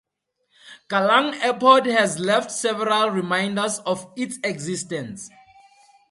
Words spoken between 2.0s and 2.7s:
left